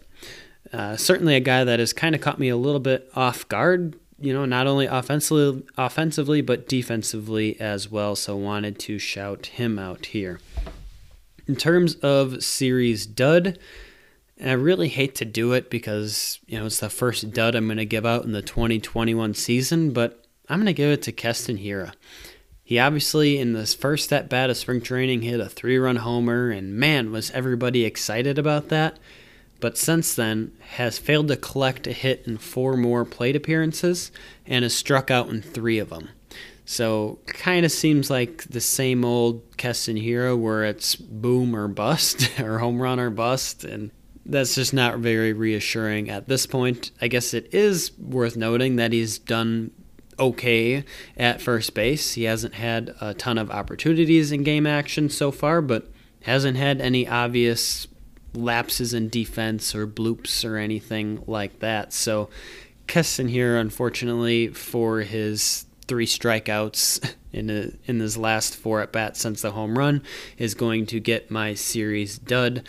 uh, 0.74 0.98
certainly 0.98 1.36
a 1.36 1.40
guy 1.40 1.64
that 1.64 1.78
has 1.78 1.94
kind 1.94 2.14
of 2.14 2.20
caught 2.20 2.38
me 2.38 2.50
a 2.50 2.56
little 2.56 2.80
bit 2.80 3.10
off 3.14 3.48
guard 3.48 3.96
you 4.24 4.32
know, 4.32 4.46
not 4.46 4.66
only 4.66 4.86
offensively, 4.86 5.62
offensively 5.76 6.40
but 6.40 6.66
defensively 6.66 7.60
as 7.60 7.90
well. 7.90 8.16
So 8.16 8.36
wanted 8.36 8.78
to 8.80 8.98
shout 8.98 9.46
him 9.46 9.78
out 9.78 10.06
here. 10.06 10.40
In 11.46 11.56
terms 11.56 11.96
of 11.96 12.42
series 12.42 13.04
dud, 13.04 13.58
and 14.38 14.50
I 14.50 14.54
really 14.54 14.88
hate 14.88 15.14
to 15.16 15.26
do 15.26 15.52
it 15.52 15.68
because 15.68 16.40
you 16.46 16.58
know 16.58 16.66
it's 16.66 16.80
the 16.80 16.88
first 16.88 17.32
dud 17.32 17.54
I'm 17.54 17.66
going 17.66 17.76
to 17.76 17.84
give 17.84 18.06
out 18.06 18.24
in 18.24 18.32
the 18.32 18.40
2021 18.40 19.34
season, 19.34 19.92
but 19.92 20.24
I'm 20.48 20.58
going 20.58 20.66
to 20.66 20.72
give 20.72 20.90
it 20.90 21.02
to 21.02 21.12
Keston 21.12 21.58
Hiura. 21.58 21.92
He 22.62 22.78
obviously, 22.78 23.38
in 23.38 23.52
this 23.52 23.74
first 23.74 24.10
at 24.10 24.30
bat 24.30 24.48
of 24.48 24.56
spring 24.56 24.80
training, 24.80 25.20
hit 25.20 25.38
a 25.38 25.50
three 25.50 25.76
run 25.76 25.96
homer, 25.96 26.50
and 26.50 26.74
man, 26.74 27.12
was 27.12 27.30
everybody 27.32 27.84
excited 27.84 28.38
about 28.38 28.70
that 28.70 28.98
but 29.64 29.78
since 29.78 30.12
then 30.12 30.52
has 30.72 30.98
failed 30.98 31.26
to 31.28 31.38
collect 31.38 31.86
a 31.86 31.92
hit 31.92 32.22
in 32.26 32.36
four 32.36 32.76
more 32.76 33.02
plate 33.02 33.34
appearances 33.34 34.12
and 34.44 34.62
has 34.62 34.76
struck 34.76 35.10
out 35.10 35.30
in 35.30 35.40
three 35.40 35.78
of 35.78 35.88
them. 35.88 36.10
So 36.66 37.18
kind 37.26 37.64
of 37.64 37.72
seems 37.72 38.10
like 38.10 38.44
the 38.44 38.60
same 38.60 39.06
old 39.06 39.56
Keston 39.56 39.96
Hiura 39.96 40.38
where 40.38 40.64
it's 40.64 40.96
boom 40.96 41.56
or 41.56 41.66
bust 41.66 42.28
or 42.40 42.58
home 42.58 42.82
run 42.82 43.00
or 43.00 43.08
bust 43.08 43.64
and 43.64 43.90
that's 44.26 44.54
just 44.54 44.74
not 44.74 44.98
very 44.98 45.32
reassuring 45.32 46.10
at 46.10 46.28
this 46.28 46.44
point. 46.44 46.90
I 47.00 47.08
guess 47.08 47.32
it 47.32 47.48
is 47.54 47.90
worth 47.98 48.36
noting 48.36 48.76
that 48.76 48.92
he's 48.92 49.18
done 49.18 49.70
okay 50.18 50.84
at 51.16 51.40
first 51.40 51.72
base. 51.72 52.12
He 52.12 52.24
hasn't 52.24 52.56
had 52.56 52.94
a 53.00 53.14
ton 53.14 53.38
of 53.38 53.50
opportunities 53.50 54.30
in 54.30 54.42
game 54.42 54.66
action 54.66 55.08
so 55.08 55.32
far, 55.32 55.62
but 55.62 55.90
hasn't 56.24 56.58
had 56.58 56.82
any 56.82 57.08
obvious 57.08 57.86
lapses 58.34 58.94
in 58.94 59.08
defense 59.08 59.74
or 59.74 59.86
bloops 59.86 60.44
or 60.48 60.56
anything 60.56 61.22
like 61.26 61.60
that. 61.60 61.92
So 61.92 62.28
Keston 62.86 63.28
Hiura, 63.28 63.60
unfortunately, 63.60 64.48
for 64.48 65.00
his 65.00 65.66
three 65.86 66.06
strikeouts 66.06 67.14
in 67.32 67.50
a, 67.50 67.70
in 67.86 68.00
his 68.00 68.16
last 68.16 68.56
four 68.56 68.80
at 68.80 68.92
bats 68.92 69.20
since 69.20 69.42
the 69.42 69.52
home 69.52 69.78
run, 69.78 70.02
is 70.38 70.54
going 70.54 70.86
to 70.86 71.00
get 71.00 71.30
my 71.30 71.54
series 71.54 72.18
dud. 72.18 72.62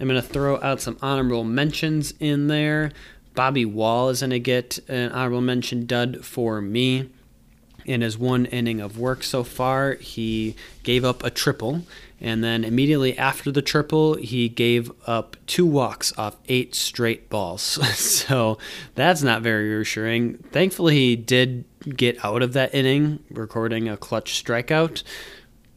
I'm 0.00 0.08
going 0.08 0.20
to 0.20 0.26
throw 0.26 0.60
out 0.60 0.80
some 0.80 0.98
honorable 1.00 1.44
mentions 1.44 2.12
in 2.18 2.48
there. 2.48 2.92
Bobby 3.34 3.64
Wahl 3.64 4.10
is 4.10 4.20
going 4.20 4.30
to 4.30 4.40
get 4.40 4.78
an 4.88 5.12
honorable 5.12 5.40
mention 5.40 5.86
dud 5.86 6.24
for 6.24 6.60
me. 6.60 7.10
In 7.84 8.00
his 8.00 8.16
one 8.16 8.46
inning 8.46 8.80
of 8.80 8.98
work 8.98 9.22
so 9.22 9.44
far, 9.44 9.94
he 9.94 10.56
gave 10.82 11.04
up 11.04 11.22
a 11.22 11.30
triple 11.30 11.82
and 12.24 12.42
then 12.42 12.64
immediately 12.64 13.18
after 13.18 13.52
the 13.52 13.60
triple, 13.60 14.14
he 14.14 14.48
gave 14.48 14.90
up 15.06 15.36
two 15.46 15.66
walks 15.66 16.10
off 16.16 16.36
eight 16.48 16.74
straight 16.74 17.28
balls. 17.28 17.60
so 17.94 18.56
that's 18.94 19.22
not 19.22 19.42
very 19.42 19.74
reassuring. 19.74 20.38
Thankfully, 20.50 20.94
he 20.94 21.16
did 21.16 21.64
get 21.96 22.24
out 22.24 22.42
of 22.42 22.54
that 22.54 22.74
inning, 22.74 23.22
recording 23.30 23.90
a 23.90 23.98
clutch 23.98 24.42
strikeout 24.42 25.02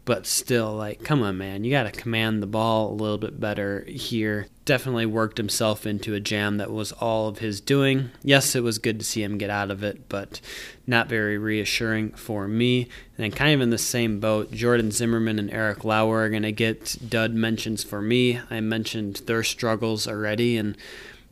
but 0.07 0.25
still, 0.25 0.73
like, 0.73 1.03
come 1.03 1.21
on, 1.21 1.37
man, 1.37 1.65
you 1.65 1.69
got 1.69 1.83
to 1.83 1.91
command 1.91 2.41
the 2.41 2.47
ball 2.47 2.89
a 2.89 2.95
little 2.95 3.17
bit 3.17 3.41
better 3.41 3.83
here. 3.89 4.47
Definitely 4.63 5.05
worked 5.05 5.37
himself 5.37 5.85
into 5.85 6.13
a 6.13 6.21
jam 6.21 6.55
that 6.57 6.71
was 6.71 6.93
all 6.93 7.27
of 7.27 7.39
his 7.39 7.59
doing. 7.59 8.11
Yes, 8.23 8.55
it 8.55 8.63
was 8.63 8.79
good 8.79 8.99
to 8.99 9.05
see 9.05 9.21
him 9.21 9.37
get 9.37 9.49
out 9.49 9.69
of 9.69 9.83
it, 9.83 10.07
but 10.07 10.39
not 10.87 11.09
very 11.09 11.37
reassuring 11.37 12.11
for 12.11 12.47
me. 12.47 12.87
And 13.17 13.35
kind 13.35 13.53
of 13.53 13.59
in 13.59 13.69
the 13.69 13.77
same 13.77 14.21
boat, 14.21 14.49
Jordan 14.51 14.91
Zimmermann 14.91 15.39
and 15.39 15.51
Eric 15.51 15.83
Lauer 15.83 16.19
are 16.19 16.29
going 16.29 16.43
to 16.43 16.53
get 16.53 16.95
dud 17.09 17.33
mentions 17.33 17.83
for 17.83 18.01
me. 18.01 18.39
I 18.49 18.61
mentioned 18.61 19.23
their 19.25 19.43
struggles 19.43 20.07
already 20.07 20.55
and 20.55 20.77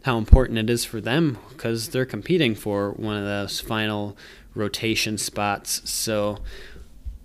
how 0.03 0.17
important 0.17 0.58
it 0.58 0.70
is 0.70 0.84
for 0.84 1.00
them 1.00 1.38
because 1.48 1.89
they're 1.89 2.05
competing 2.05 2.55
for 2.55 2.91
one 2.91 3.15
of 3.15 3.24
those 3.24 3.62
final 3.62 4.17
rotation 4.53 5.17
spots. 5.17 5.89
So, 5.89 6.39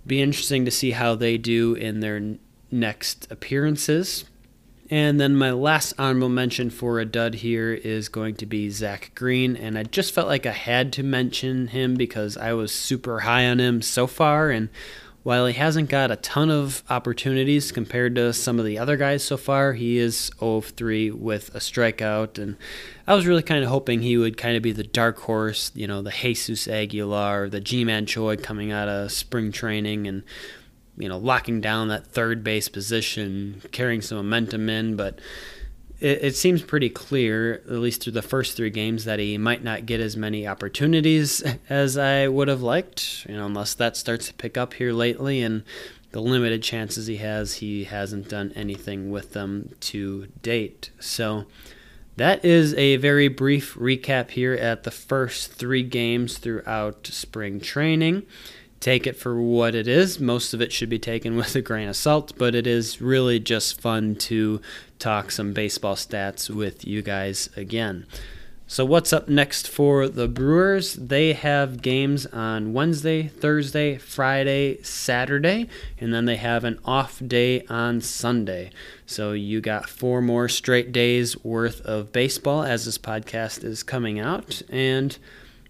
be 0.05 0.21
interesting 0.21 0.65
to 0.65 0.71
see 0.71 0.91
how 0.91 1.15
they 1.15 1.37
do 1.37 1.73
in 1.73 1.99
their 1.99 2.35
next 2.71 3.31
appearances. 3.31 4.25
And 4.89 5.21
then 5.21 5.37
my 5.37 5.51
last 5.51 5.93
honorable 5.97 6.27
mention 6.27 6.69
for 6.69 6.99
a 6.99 7.05
dud 7.05 7.35
here 7.35 7.73
is 7.73 8.09
going 8.09 8.35
to 8.35 8.45
be 8.45 8.69
Zach 8.69 9.11
Green. 9.15 9.55
And 9.55 9.77
I 9.77 9.83
just 9.83 10.13
felt 10.13 10.27
like 10.27 10.45
I 10.45 10.51
had 10.51 10.91
to 10.93 11.03
mention 11.03 11.67
him 11.67 11.95
because 11.95 12.35
I 12.35 12.51
was 12.51 12.73
super 12.73 13.21
high 13.21 13.47
on 13.47 13.59
him 13.59 13.81
so 13.81 14.05
far. 14.05 14.49
And 14.49 14.67
while 15.23 15.45
he 15.45 15.53
hasn't 15.53 15.89
got 15.89 16.09
a 16.09 16.15
ton 16.15 16.49
of 16.49 16.83
opportunities 16.89 17.71
compared 17.71 18.15
to 18.15 18.33
some 18.33 18.57
of 18.57 18.65
the 18.65 18.79
other 18.79 18.97
guys 18.97 19.23
so 19.23 19.37
far, 19.37 19.73
he 19.73 19.97
is 19.97 20.31
0 20.39 20.55
of 20.55 20.65
3 20.65 21.11
with 21.11 21.53
a 21.53 21.59
strikeout. 21.59 22.39
And 22.39 22.57
I 23.05 23.13
was 23.13 23.27
really 23.27 23.43
kind 23.43 23.63
of 23.63 23.69
hoping 23.69 24.01
he 24.01 24.17
would 24.17 24.35
kind 24.35 24.57
of 24.57 24.63
be 24.63 24.71
the 24.71 24.83
dark 24.83 25.19
horse, 25.19 25.71
you 25.75 25.85
know, 25.85 26.01
the 26.01 26.09
Jesus 26.09 26.67
Aguilar, 26.67 27.49
the 27.49 27.61
Ji-Man 27.61 28.07
Choi 28.07 28.35
coming 28.35 28.71
out 28.71 28.87
of 28.87 29.11
spring 29.11 29.51
training 29.51 30.07
and, 30.07 30.23
you 30.97 31.07
know, 31.07 31.19
locking 31.19 31.61
down 31.61 31.89
that 31.89 32.07
third 32.07 32.43
base 32.43 32.67
position, 32.67 33.61
carrying 33.71 34.01
some 34.01 34.17
momentum 34.17 34.69
in. 34.69 34.95
But 34.95 35.19
it, 36.01 36.23
it 36.23 36.35
seems 36.35 36.61
pretty 36.61 36.89
clear, 36.89 37.61
at 37.65 37.71
least 37.71 38.03
through 38.03 38.13
the 38.13 38.21
first 38.21 38.57
three 38.57 38.69
games, 38.69 39.05
that 39.05 39.19
he 39.19 39.37
might 39.37 39.63
not 39.63 39.85
get 39.85 40.01
as 40.01 40.17
many 40.17 40.47
opportunities 40.47 41.43
as 41.69 41.97
I 41.97 42.27
would 42.27 42.47
have 42.47 42.61
liked, 42.61 43.25
you 43.29 43.37
know, 43.37 43.45
unless 43.45 43.73
that 43.75 43.95
starts 43.95 44.27
to 44.27 44.33
pick 44.33 44.57
up 44.57 44.73
here 44.73 44.91
lately. 44.91 45.41
And 45.41 45.63
the 46.11 46.21
limited 46.21 46.63
chances 46.63 47.07
he 47.07 47.17
has, 47.17 47.55
he 47.55 47.85
hasn't 47.85 48.27
done 48.27 48.51
anything 48.55 49.11
with 49.11 49.33
them 49.33 49.75
to 49.79 50.27
date. 50.41 50.89
So 50.99 51.45
that 52.17 52.43
is 52.43 52.73
a 52.73 52.97
very 52.97 53.29
brief 53.29 53.75
recap 53.75 54.31
here 54.31 54.53
at 54.53 54.83
the 54.83 54.91
first 54.91 55.53
three 55.53 55.83
games 55.83 56.37
throughout 56.37 57.07
spring 57.07 57.61
training 57.61 58.23
take 58.81 59.07
it 59.07 59.15
for 59.15 59.39
what 59.41 59.73
it 59.75 59.87
is. 59.87 60.19
Most 60.19 60.53
of 60.53 60.61
it 60.61 60.73
should 60.73 60.89
be 60.89 60.99
taken 60.99 61.35
with 61.37 61.55
a 61.55 61.61
grain 61.61 61.87
of 61.87 61.95
salt, 61.95 62.33
but 62.37 62.53
it 62.53 62.67
is 62.67 62.99
really 62.99 63.39
just 63.39 63.79
fun 63.79 64.15
to 64.15 64.59
talk 64.99 65.31
some 65.31 65.53
baseball 65.53 65.95
stats 65.95 66.49
with 66.49 66.85
you 66.85 67.01
guys 67.01 67.49
again. 67.55 68.05
So, 68.71 68.85
what's 68.85 69.11
up 69.11 69.27
next 69.27 69.67
for 69.67 70.07
the 70.07 70.29
Brewers? 70.29 70.93
They 70.93 71.33
have 71.33 71.81
games 71.81 72.25
on 72.27 72.71
Wednesday, 72.71 73.27
Thursday, 73.27 73.97
Friday, 73.97 74.81
Saturday, 74.81 75.67
and 75.99 76.13
then 76.13 76.23
they 76.23 76.37
have 76.37 76.63
an 76.63 76.79
off 76.85 77.21
day 77.27 77.65
on 77.65 77.99
Sunday. 77.99 78.71
So, 79.05 79.33
you 79.33 79.59
got 79.59 79.89
four 79.89 80.21
more 80.21 80.47
straight 80.47 80.93
days 80.93 81.43
worth 81.43 81.81
of 81.81 82.13
baseball 82.13 82.63
as 82.63 82.85
this 82.85 82.97
podcast 82.97 83.65
is 83.65 83.83
coming 83.83 84.21
out. 84.21 84.61
And 84.69 85.17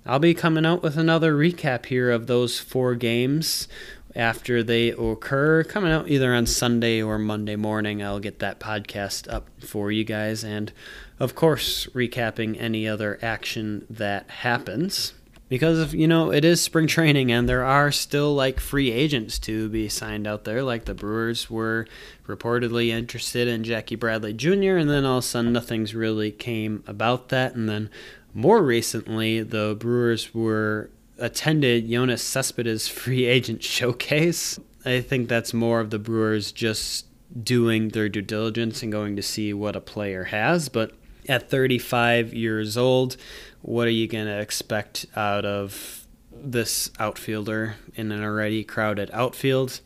I'll 0.05 0.19
be 0.19 0.33
coming 0.33 0.65
out 0.65 0.81
with 0.81 0.97
another 0.97 1.33
recap 1.35 1.85
here 1.85 2.09
of 2.09 2.27
those 2.27 2.59
four 2.59 2.95
games 2.95 3.67
after 4.15 4.63
they 4.63 4.89
occur, 4.89 5.63
coming 5.63 5.91
out 5.91 6.09
either 6.09 6.33
on 6.33 6.45
Sunday 6.45 7.01
or 7.01 7.17
Monday 7.19 7.55
morning. 7.55 8.01
I'll 8.03 8.19
get 8.19 8.39
that 8.39 8.59
podcast 8.59 9.31
up 9.31 9.47
for 9.59 9.91
you 9.91 10.03
guys, 10.03 10.43
and 10.43 10.71
of 11.19 11.35
course, 11.35 11.85
recapping 11.93 12.59
any 12.59 12.87
other 12.87 13.19
action 13.21 13.85
that 13.89 14.29
happens. 14.29 15.13
because 15.49 15.93
you 15.93 16.07
know 16.07 16.31
it 16.31 16.45
is 16.45 16.61
spring 16.61 16.87
training 16.87 17.29
and 17.31 17.47
there 17.47 17.63
are 17.63 17.91
still 17.91 18.33
like 18.33 18.57
free 18.59 18.89
agents 18.89 19.37
to 19.37 19.67
be 19.67 19.89
signed 19.89 20.25
out 20.25 20.45
there 20.45 20.63
like 20.63 20.85
the 20.85 20.93
brewers 20.93 21.49
were 21.49 21.85
reportedly 22.25 22.87
interested 22.87 23.49
in 23.49 23.61
jackie 23.61 23.97
bradley 23.97 24.31
jr 24.31 24.77
and 24.77 24.89
then 24.89 25.03
all 25.03 25.17
of 25.17 25.23
a 25.25 25.27
sudden 25.27 25.51
nothing's 25.51 25.93
really 25.93 26.31
came 26.31 26.81
about 26.87 27.27
that 27.27 27.53
and 27.53 27.67
then 27.67 27.89
more 28.33 28.63
recently 28.63 29.41
the 29.41 29.75
brewers 29.79 30.33
were 30.33 30.89
attended 31.17 31.87
Yoenis 31.87 32.19
cespedes 32.19 32.87
free 32.87 33.25
agent 33.25 33.63
showcase 33.77 34.59
i 34.85 34.99
think 35.01 35.29
that's 35.29 35.53
more 35.53 35.79
of 35.79 35.89
the 35.89 35.99
brewers 35.99 36.51
just 36.51 37.05
doing 37.43 37.89
their 37.89 38.09
due 38.09 38.21
diligence 38.21 38.83
and 38.83 38.91
going 38.91 39.15
to 39.15 39.21
see 39.21 39.53
what 39.53 39.75
a 39.75 39.81
player 39.81 40.25
has 40.25 40.69
but 40.69 40.93
at 41.29 41.49
35 41.49 42.33
years 42.33 42.75
old 42.75 43.15
what 43.61 43.87
are 43.87 43.91
you 43.91 44.07
going 44.07 44.25
to 44.25 44.39
expect 44.39 45.05
out 45.15 45.45
of 45.45 46.01
this 46.31 46.91
outfielder 46.99 47.75
in 47.95 48.11
an 48.11 48.23
already 48.23 48.63
crowded 48.63 49.09
outfield? 49.13 49.81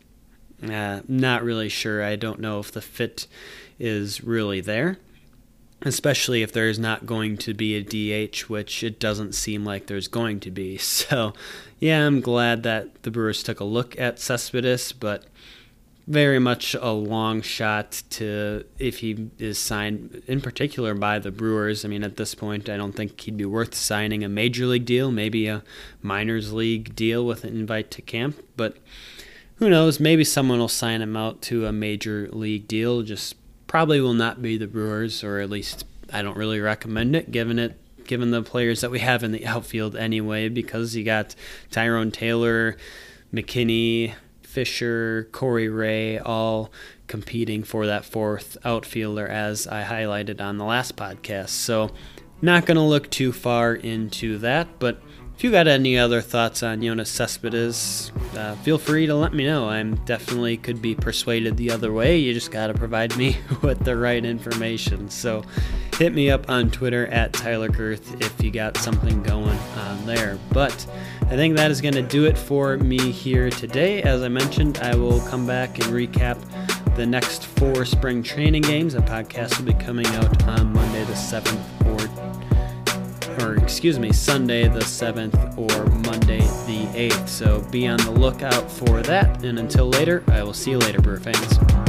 Uh, 0.63 1.01
not 1.07 1.43
really 1.43 1.69
sure. 1.69 2.03
I 2.03 2.15
don't 2.15 2.39
know 2.39 2.59
if 2.59 2.71
the 2.71 2.81
fit 2.81 3.27
is 3.77 4.23
really 4.23 4.61
there, 4.61 4.97
especially 5.85 6.41
if 6.41 6.51
there's 6.51 6.79
not 6.79 7.05
going 7.05 7.37
to 7.37 7.53
be 7.53 7.75
a 7.75 7.81
DH, 7.81 8.49
which 8.49 8.83
it 8.83 8.99
doesn't 8.99 9.33
seem 9.33 9.63
like 9.63 9.85
there's 9.85 10.07
going 10.07 10.39
to 10.41 10.51
be. 10.51 10.79
So, 10.95 11.33
yeah, 11.79 12.05
I'm 12.05 12.21
glad 12.21 12.63
that 12.63 13.03
the 13.03 13.11
Brewers 13.11 13.43
took 13.43 13.59
a 13.59 13.65
look 13.65 13.99
at 13.99 14.17
Cespedes, 14.17 14.91
but 14.91 15.25
very 16.07 16.39
much 16.39 16.73
a 16.73 16.91
long 16.91 17.41
shot 17.41 18.03
to 18.11 18.63
if 18.79 18.99
he 18.99 19.29
is 19.37 19.57
signed 19.57 20.23
in 20.25 20.39
particular 20.41 20.93
by 20.93 21.19
the 21.19 21.31
Brewers. 21.31 21.83
I 21.83 21.89
mean, 21.89 22.03
at 22.03 22.15
this 22.17 22.33
point, 22.33 22.69
I 22.69 22.77
don't 22.77 22.93
think 22.93 23.19
he'd 23.21 23.37
be 23.37 23.45
worth 23.45 23.75
signing 23.75 24.23
a 24.23 24.29
major 24.29 24.65
league 24.65 24.85
deal, 24.85 25.11
maybe 25.11 25.47
a 25.47 25.63
minors 26.01 26.53
league 26.53 26.95
deal 26.95 27.25
with 27.25 27.43
an 27.43 27.55
invite 27.55 27.91
to 27.91 28.01
camp, 28.01 28.41
but 28.55 28.77
who 29.57 29.69
knows? 29.69 29.99
Maybe 29.99 30.23
someone 30.23 30.59
will 30.59 30.67
sign 30.67 31.01
him 31.01 31.15
out 31.15 31.41
to 31.43 31.65
a 31.65 31.71
major 31.71 32.29
league 32.31 32.67
deal. 32.67 33.01
Just 33.03 33.35
probably 33.75 33.99
will 33.99 34.13
not 34.13 34.41
be 34.41 34.55
the 34.55 34.67
Brewers, 34.67 35.21
or 35.21 35.41
at 35.41 35.49
least 35.49 35.85
I 36.13 36.21
don't 36.21 36.37
really 36.37 36.61
recommend 36.61 37.13
it, 37.13 37.29
given 37.29 37.59
it 37.59 37.77
given 38.05 38.31
the 38.31 38.41
players 38.41 38.79
that 38.79 38.89
we 38.89 38.99
have 38.99 39.21
in 39.21 39.33
the 39.33 39.45
outfield 39.45 39.97
anyway, 39.97 40.47
because 40.47 40.95
you 40.95 41.03
got 41.03 41.35
Tyrone 41.71 42.09
Taylor, 42.09 42.77
McKinney, 43.33 44.13
Fisher, 44.43 45.27
Corey 45.33 45.67
Ray, 45.67 46.17
all 46.17 46.71
competing 47.07 47.65
for 47.65 47.85
that 47.87 48.05
fourth 48.05 48.55
outfielder, 48.63 49.27
as 49.27 49.67
I 49.67 49.83
highlighted 49.83 50.39
on 50.39 50.57
the 50.57 50.63
last 50.63 50.95
podcast. 50.95 51.49
So, 51.49 51.91
not 52.41 52.65
going 52.65 52.77
to 52.77 52.81
look 52.81 53.09
too 53.11 53.33
far 53.33 53.75
into 53.75 54.37
that, 54.37 54.79
but 54.79 55.01
if 55.35 55.43
you 55.43 55.51
got 55.51 55.67
any 55.67 55.97
other 55.97 56.21
thoughts 56.21 56.63
on 56.63 56.79
Yoenis 56.79 57.07
Cespedes, 57.07 58.11
uh, 58.37 58.55
feel 58.55 58.77
free 58.77 59.05
to 59.05 59.13
let 59.15 59.33
me 59.33 59.45
know. 59.45 59.67
I'm 59.67 59.95
definitely 60.05 60.55
could 60.55 60.81
be 60.81 60.95
persuaded 60.95 61.57
the 61.57 61.71
other 61.71 61.91
way. 61.91 62.17
You 62.17 62.33
just 62.33 62.51
got 62.51 62.67
to 62.67 62.73
provide 62.73 63.17
me 63.17 63.37
with 63.61 63.83
the 63.83 63.97
right 63.97 64.23
information. 64.23 65.09
So 65.09 65.43
hit 65.97 66.13
me 66.13 66.29
up 66.29 66.49
on 66.49 66.71
Twitter 66.71 67.07
at 67.07 67.33
Tyler 67.33 67.67
Kurth 67.67 68.21
if 68.21 68.41
you 68.41 68.49
got 68.49 68.77
something 68.77 69.21
going 69.23 69.59
on 69.77 70.05
there. 70.05 70.39
But 70.51 70.87
I 71.23 71.35
think 71.35 71.57
that 71.57 71.69
is 71.69 71.81
going 71.81 71.95
to 71.95 72.01
do 72.01 72.25
it 72.25 72.37
for 72.37 72.77
me 72.77 73.11
here 73.11 73.49
today. 73.49 74.01
As 74.03 74.23
I 74.23 74.29
mentioned, 74.29 74.77
I 74.77 74.95
will 74.95 75.19
come 75.27 75.45
back 75.45 75.79
and 75.79 75.87
recap 75.87 76.37
the 76.95 77.05
next 77.05 77.45
four 77.45 77.83
spring 77.83 78.23
training 78.23 78.61
games. 78.61 78.93
A 78.93 79.01
podcast 79.01 79.57
will 79.57 79.65
be 79.65 79.83
coming 79.83 80.07
out 80.07 80.43
on 80.47 80.71
Monday 80.71 81.03
the 81.03 81.13
7th 81.13 81.59
or 81.85 82.44
or 83.41 83.55
excuse 83.55 83.99
me, 83.99 84.11
Sunday 84.11 84.67
the 84.67 84.79
7th 84.79 85.57
or 85.57 85.85
Monday 86.09 86.39
the 86.39 86.85
8th. 86.93 87.27
So 87.27 87.61
be 87.71 87.87
on 87.87 87.97
the 87.97 88.11
lookout 88.11 88.69
for 88.69 89.01
that. 89.03 89.43
And 89.43 89.59
until 89.59 89.89
later, 89.89 90.23
I 90.27 90.43
will 90.43 90.53
see 90.53 90.71
you 90.71 90.79
later, 90.79 91.01
Brewer 91.01 91.19
fans. 91.19 91.84